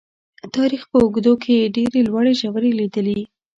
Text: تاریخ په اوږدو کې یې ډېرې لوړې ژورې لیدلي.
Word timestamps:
تاریخ 0.55 0.81
په 0.91 0.97
اوږدو 1.03 1.33
کې 1.41 1.51
یې 1.59 1.71
ډېرې 1.75 1.99
لوړې 2.07 2.33
ژورې 2.41 2.71
لیدلي. 2.79 3.21